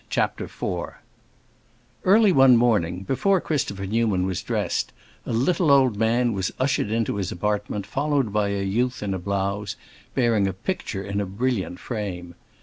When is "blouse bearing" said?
9.19-10.47